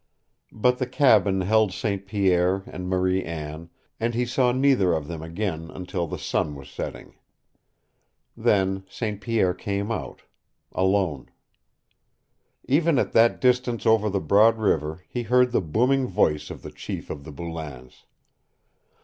But 0.51 0.79
the 0.79 0.87
cabin 0.87 1.41
held 1.41 1.71
St. 1.71 2.07
Pierre 2.07 2.63
and 2.65 2.89
Marie 2.89 3.23
Anne, 3.23 3.69
and 3.99 4.15
he 4.15 4.25
saw 4.25 4.51
neither 4.51 4.93
of 4.93 5.07
them 5.07 5.21
again 5.21 5.69
until 5.69 6.07
the 6.07 6.17
sun 6.17 6.55
was 6.55 6.69
setting. 6.71 7.19
Then 8.35 8.83
St. 8.89 9.21
Pierre 9.21 9.53
came 9.53 9.91
out 9.91 10.23
alone. 10.71 11.29
Even 12.67 12.97
at 12.97 13.11
that 13.13 13.39
distance 13.39 13.85
over 13.85 14.09
the 14.09 14.19
broad 14.19 14.57
river 14.57 15.03
he 15.07 15.21
heard 15.21 15.51
the 15.51 15.61
booming 15.61 16.07
voice 16.07 16.49
of 16.49 16.63
the 16.63 16.71
chief 16.71 17.11
of 17.11 17.23
the 17.23 17.31
Boulains. 17.31 18.05